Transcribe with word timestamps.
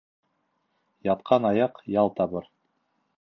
Ятҡан 1.09 1.45
аяҡ 1.49 1.77
ял 1.99 2.11
табыр. 2.21 2.49